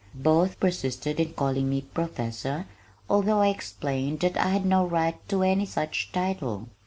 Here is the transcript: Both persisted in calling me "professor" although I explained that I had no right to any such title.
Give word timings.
Both 0.15 0.59
persisted 0.59 1.19
in 1.19 1.33
calling 1.33 1.69
me 1.69 1.81
"professor" 1.81 2.65
although 3.07 3.41
I 3.41 3.49
explained 3.49 4.21
that 4.21 4.35
I 4.35 4.47
had 4.47 4.65
no 4.65 4.83
right 4.83 5.17
to 5.29 5.43
any 5.43 5.67
such 5.67 6.11
title. 6.11 6.69